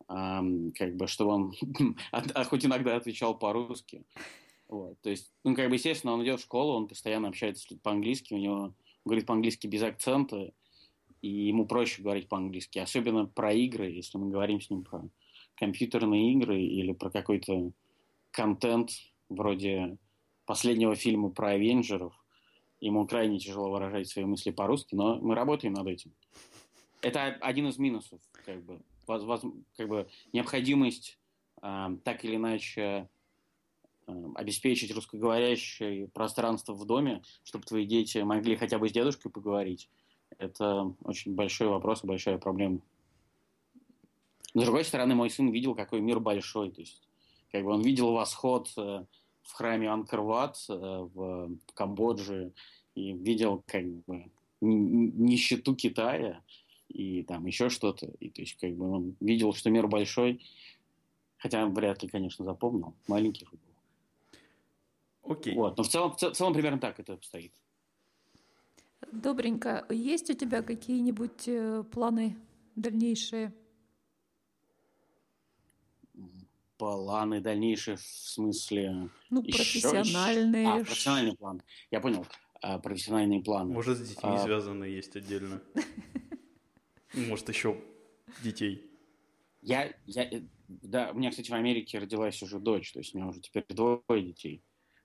[0.10, 1.54] эм, как бы, чтобы он
[2.12, 4.04] а хоть иногда отвечал по-русски.
[4.67, 8.34] Вот, то есть, ну, как бы, естественно, он идет в школу, он постоянно общается по-английски,
[8.34, 8.74] у него
[9.06, 10.52] говорит по-английски без акцента,
[11.22, 15.04] и ему проще говорить по-английски, особенно про игры, если мы говорим с ним про
[15.56, 17.71] компьютерные игры или про какой-то
[18.32, 18.92] контент
[19.30, 19.98] вроде
[20.46, 22.13] последнего фильма про Авенджеров.
[22.82, 26.12] Ему крайне тяжело выражать свои мысли по-русски, но мы работаем над этим.
[27.02, 29.42] Это один из минусов, как бы, воз, воз,
[29.77, 31.17] как бы необходимость
[31.62, 33.10] э, так или иначе
[34.35, 39.89] обеспечить русскоговорящее пространство в доме, чтобы твои дети могли хотя бы с дедушкой поговорить,
[40.37, 42.79] это очень большой вопрос и большая проблема.
[44.54, 46.71] с другой стороны, мой сын видел, какой мир большой.
[46.71, 47.01] То есть,
[47.51, 49.06] как бы он видел восход э,
[49.43, 52.54] в храме Анкарват э, в Камбодже
[52.95, 54.31] и видел как бы
[54.62, 56.41] нищету Китая
[56.87, 58.08] и там еще что-то.
[58.19, 60.41] И то есть как бы он видел, что мир большой,
[61.37, 62.93] хотя вряд ли, конечно, запомнил.
[63.08, 63.60] Маленький был.
[65.24, 65.56] Окей.
[65.56, 65.78] Вот.
[65.78, 67.54] Но в целом, в целом примерно так это обстоит.
[69.12, 69.86] Добренько.
[69.90, 72.38] Есть у тебя какие-нибудь э, планы
[72.76, 73.54] дальнейшие?
[76.78, 79.10] Планы дальнейшие в смысле...
[79.30, 80.67] Ну, еще, профессиональные.
[80.67, 81.62] А, профессиональный план.
[81.92, 82.26] Я понял.
[82.62, 83.74] А, профессиональные планы.
[83.74, 84.44] Может, с детьми а...
[84.44, 85.62] связанные есть отдельно.
[87.13, 87.80] Может, еще
[88.42, 88.90] детей.
[89.62, 93.17] Я, я, э, да, у меня, кстати, в Америке родилась уже дочь, то есть у
[93.17, 94.63] меня уже теперь двое детей.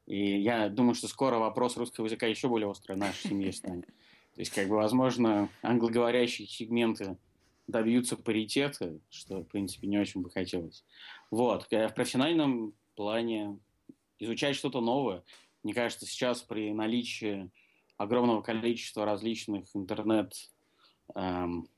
[0.09, 3.87] И я думаю, что скоро вопрос русского языка еще более острый в нашей семье станет.
[3.87, 7.19] То есть, как бы, возможно, англоговорящие сегменты
[7.67, 10.83] добьются паритета, что, в принципе, не очень бы хотелось.
[11.31, 11.67] Вот.
[11.71, 13.59] В профессиональном плане
[14.19, 15.23] изучать что-то новое.
[15.63, 17.51] Мне кажется, сейчас при наличии
[17.99, 20.33] огромного количества различных интернет
[21.15, 21.69] эм,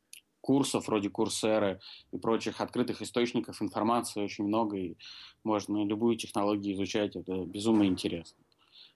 [0.40, 1.80] курсов вроде Курсеры
[2.12, 4.96] и прочих открытых источников информации очень много, и
[5.44, 8.42] можно любую технологию изучать, это безумно интересно.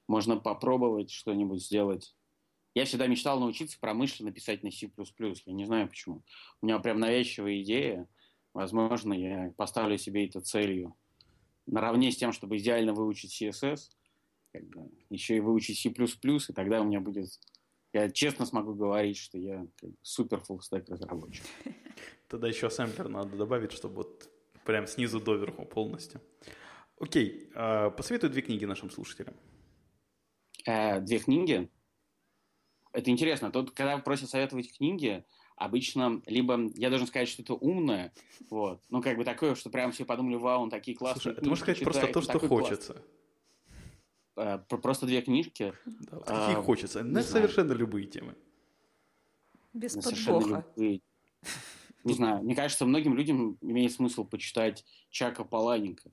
[0.09, 2.14] Можно попробовать что-нибудь сделать.
[2.74, 4.90] Я всегда мечтал научиться промышленно писать на C++,
[5.47, 6.22] я не знаю почему.
[6.61, 8.09] У меня прям навязчивая идея,
[8.53, 10.95] возможно, я поставлю себе это целью.
[11.66, 13.90] Наравне с тем, чтобы идеально выучить CSS,
[14.53, 17.38] как бы, еще и выучить C++, и тогда у меня будет
[17.95, 19.66] я честно смогу говорить, что я
[20.03, 21.45] супер фуллстек разработчик.
[22.28, 24.28] Тогда еще ассемблер надо добавить, чтобы вот
[24.64, 26.20] прям снизу до верху полностью.
[26.99, 29.34] Окей, а, посоветуй две книги нашим слушателям.
[30.66, 31.70] Э, две книги?
[32.92, 33.53] Это интересно.
[33.53, 35.24] Тут, когда просят советовать книги,
[35.57, 38.12] обычно либо я должен сказать что-то умное,
[38.51, 41.49] вот, ну как бы такое, что прям все подумали, вау, он такие классные Слушай, ты
[41.49, 42.92] можешь сказать читает, просто то, что хочется.
[42.95, 43.23] Классный.
[44.37, 45.74] Э, просто две книжки.
[45.85, 47.03] Да, вот какие а, хочется.
[47.03, 47.80] На совершенно знаю.
[47.80, 48.35] любые темы.
[49.72, 50.64] Без подвоха.
[50.76, 56.11] Не знаю, мне кажется, многим людям имеет смысл почитать Чака Паланика.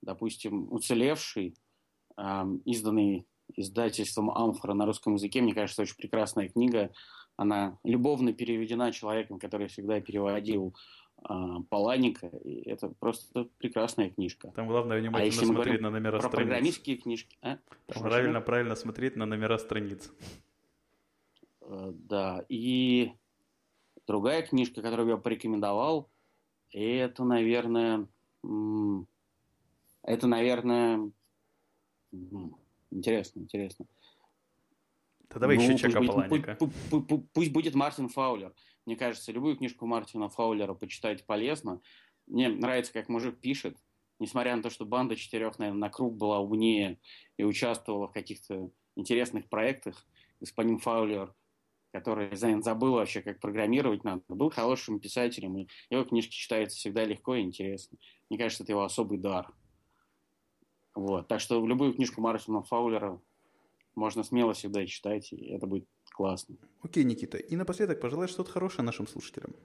[0.00, 1.54] Допустим, «Уцелевший»,
[2.64, 6.92] изданный издательством «Амфора» на русском языке, мне кажется, очень прекрасная книга.
[7.36, 10.78] Она любовно переведена человеком, который всегда переводил а,
[11.70, 14.52] Паланика, и это просто прекрасная книжка.
[14.54, 16.36] Там главное внимательно а смотреть на номера про страниц.
[16.36, 17.38] программистские книжки.
[17.40, 17.58] А?
[17.86, 20.12] Там правильно, правильно смотреть на номера страниц.
[21.62, 23.12] Э, да, и
[24.06, 26.10] другая книжка, которую я порекомендовал,
[26.70, 28.06] это, наверное,
[30.02, 31.10] это, наверное,
[32.90, 33.86] интересно, интересно.
[35.30, 36.56] Да давай ну, еще Чака Паланика.
[36.58, 38.52] Пусть, пусть, пусть, пусть будет Мартин Фаулер.
[38.86, 41.80] Мне кажется, любую книжку Мартина Фаулера почитать полезно.
[42.26, 43.76] Мне нравится, как мужик пишет,
[44.18, 46.98] несмотря на то, что банда четырех, наверное, на круг была умнее
[47.36, 50.06] и участвовала в каких-то интересных проектах,
[50.40, 51.34] господин Фаулер,
[51.92, 57.36] который забыл вообще, как программировать надо, был хорошим писателем, и его книжки читаются всегда легко
[57.36, 57.98] и интересно.
[58.28, 59.52] Мне кажется, это его особый дар.
[60.94, 61.28] Вот.
[61.28, 63.20] Так что любую книжку Мартина Фаулера
[63.94, 66.56] можно смело всегда читать, и это будет Классно.
[66.80, 67.38] Окей, Никита.
[67.38, 69.56] И напоследок пожелай что-то хорошее нашим слушателям.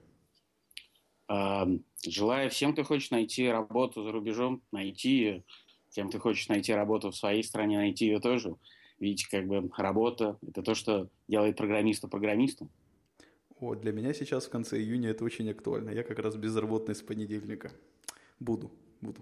[2.04, 5.44] Желаю всем, кто хочет найти работу за рубежом, найти ее.
[5.90, 8.56] Тем, кто хочет найти работу в своей стране, найти ее тоже.
[8.98, 12.68] Видите, как бы работа– это то, что делает программиста программистом.
[13.60, 15.90] О, для меня сейчас в конце июня это очень актуально.
[15.90, 17.70] Я как раз безработный с понедельника.
[18.40, 19.20] Буду, буду.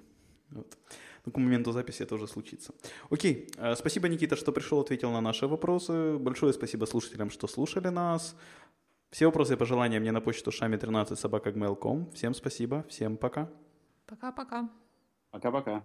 [0.51, 0.77] Вот.
[1.25, 2.73] Ну, к моменту записи это уже случится.
[3.11, 6.17] Окей, э, спасибо, Никита, что пришел, ответил на наши вопросы.
[6.19, 8.37] Большое спасибо слушателям, что слушали нас.
[9.11, 12.11] Все вопросы и пожелания мне на почту шами13 собакагmail.com.
[12.13, 13.51] Всем спасибо, всем пока.
[14.07, 14.71] Пока-пока.
[15.31, 15.85] Пока-пока.